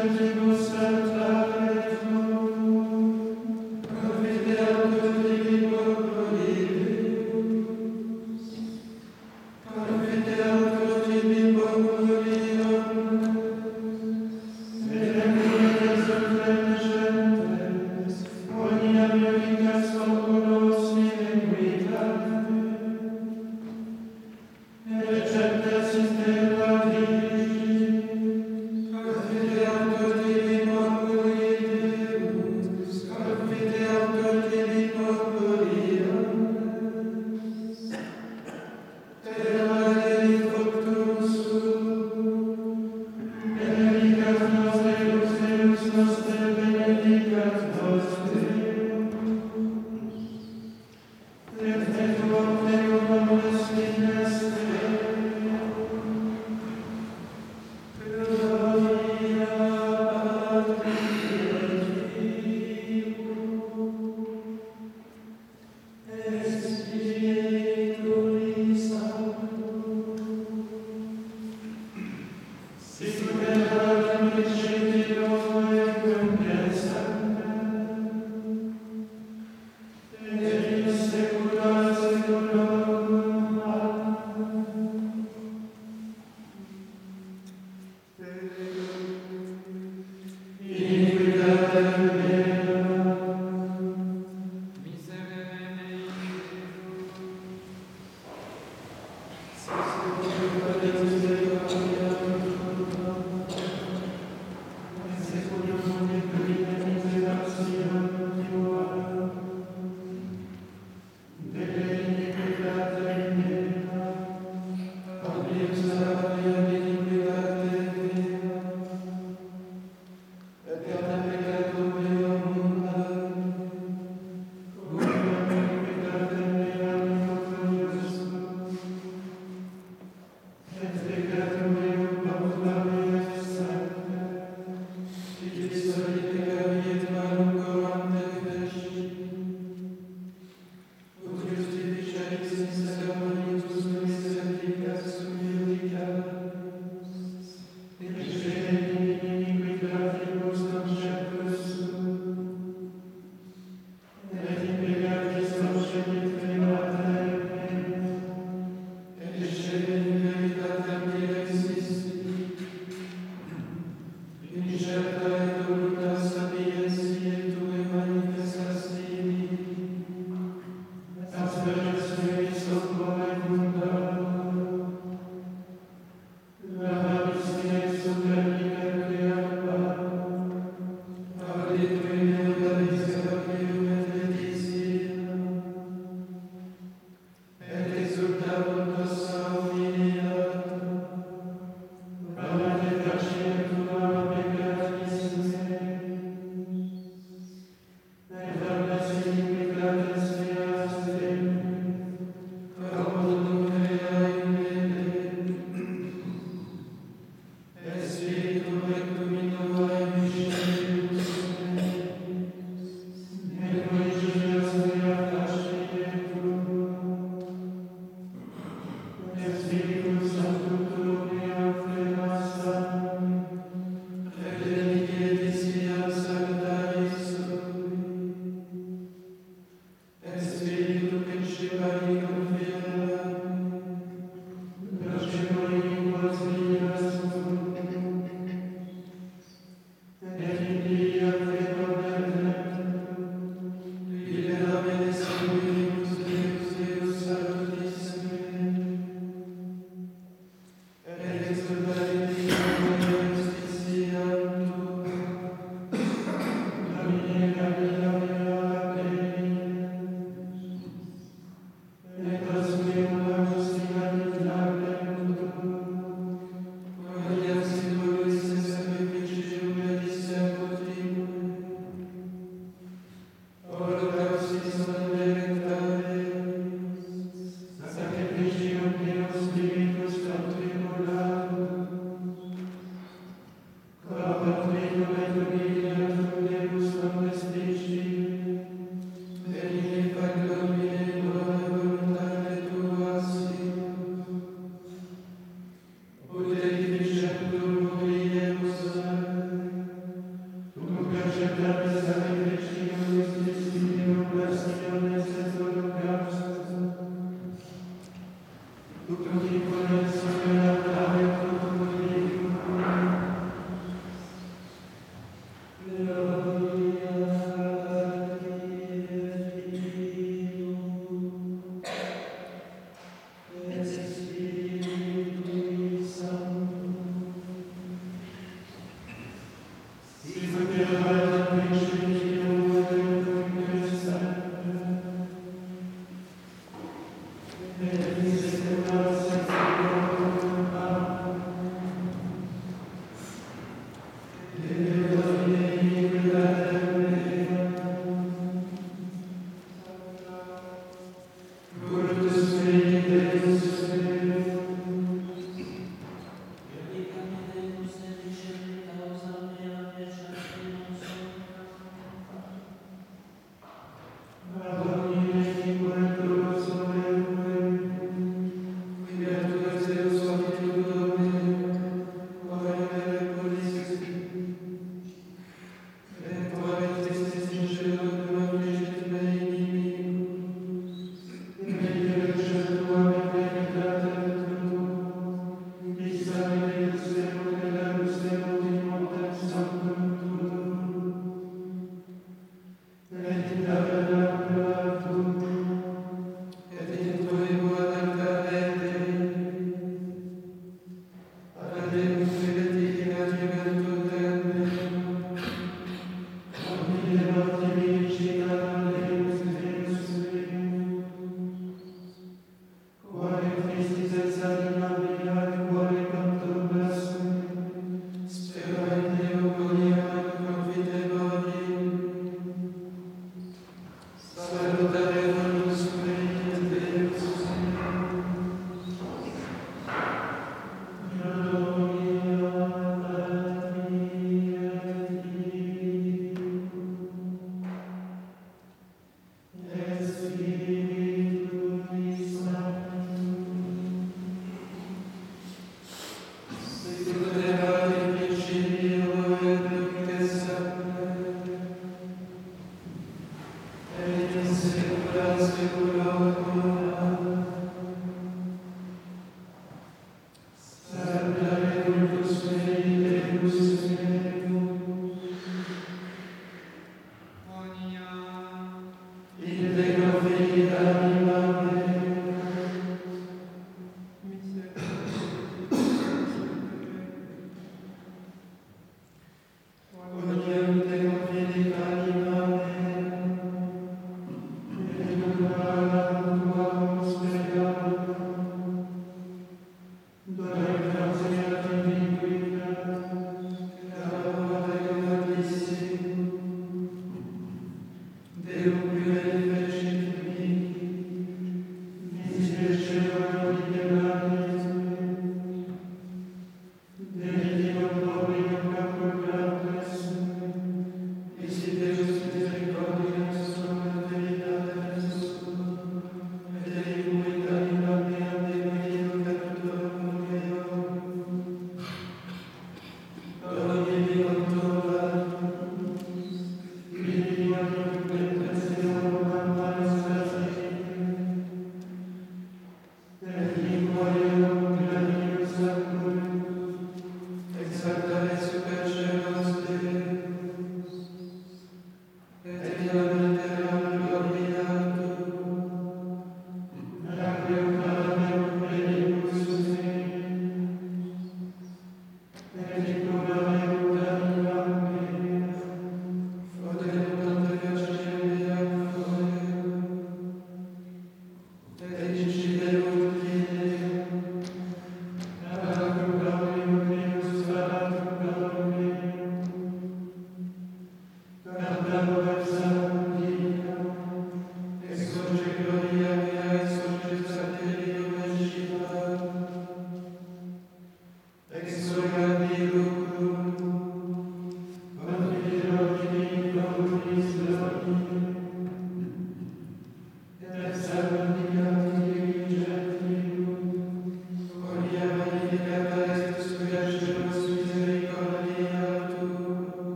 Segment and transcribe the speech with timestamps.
[0.00, 0.39] Thank you.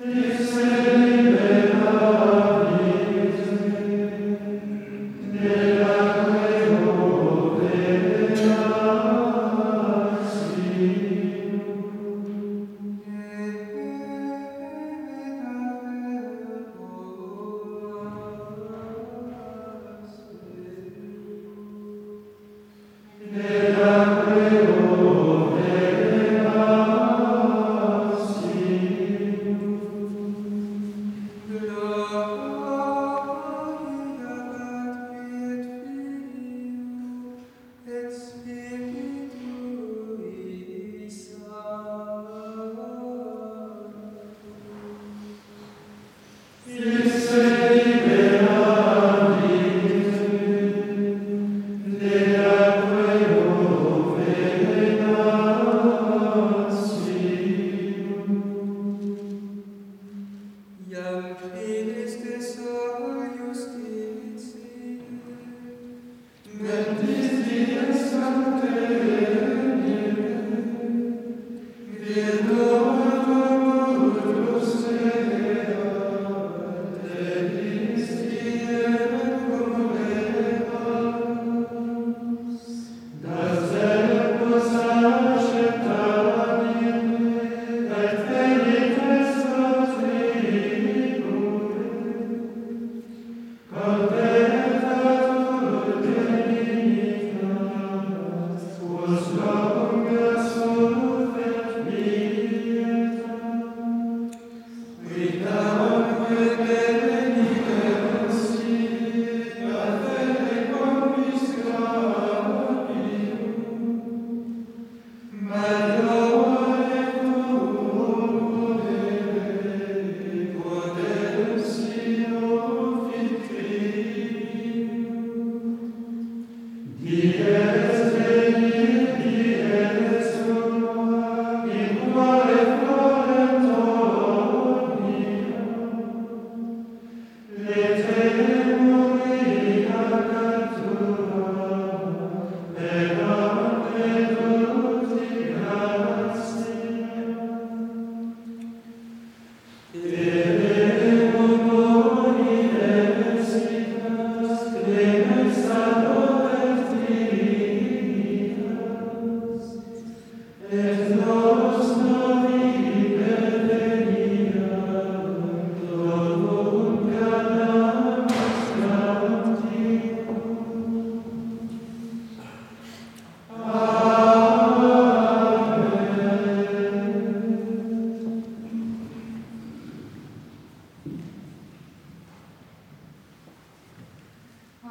[0.00, 0.27] Amen.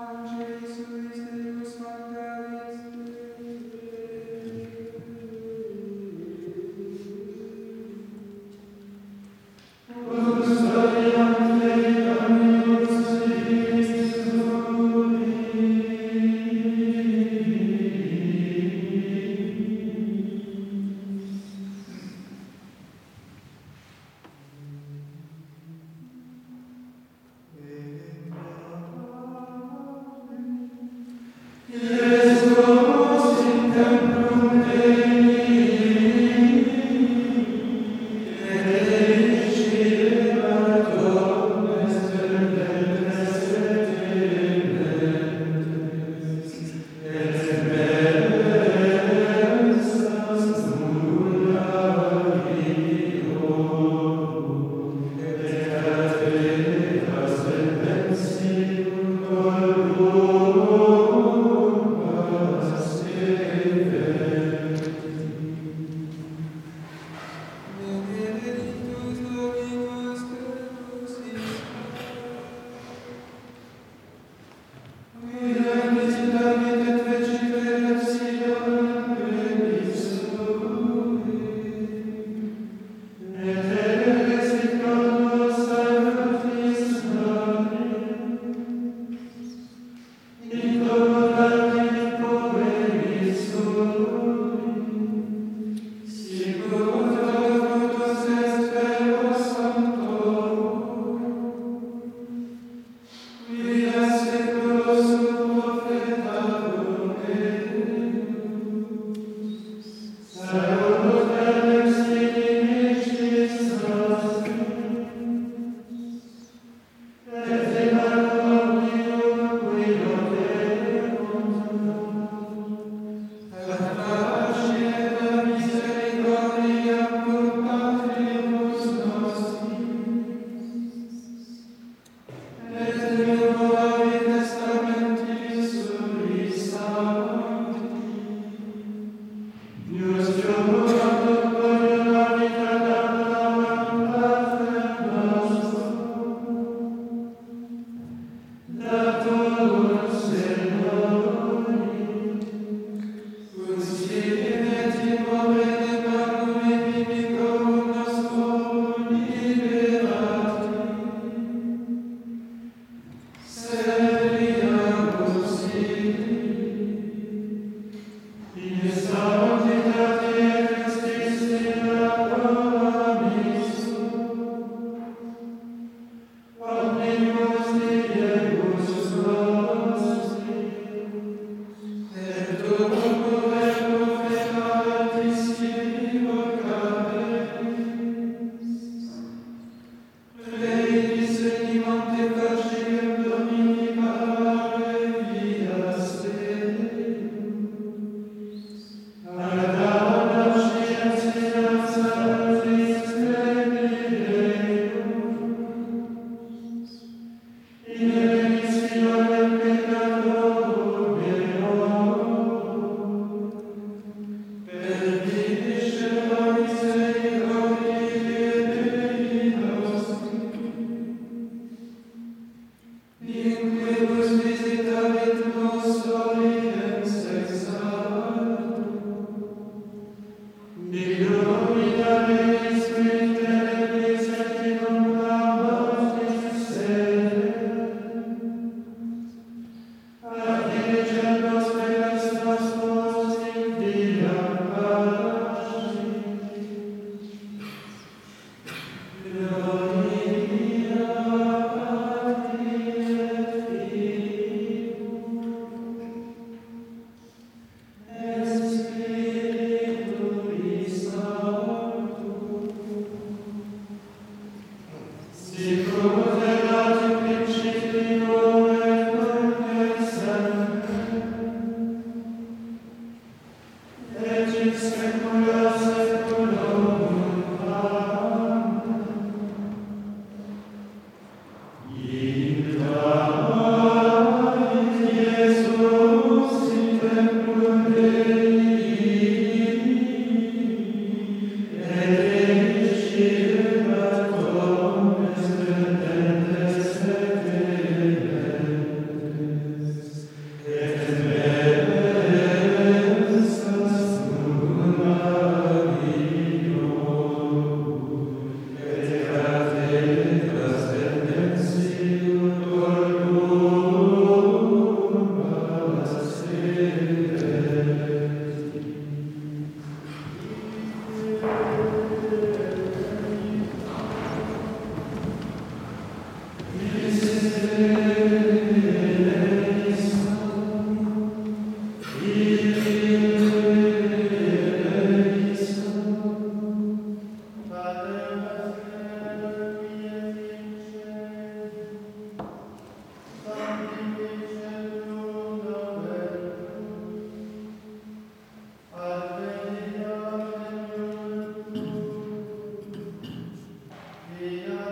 [0.10, 0.47] Amen.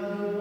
[0.02, 0.34] love.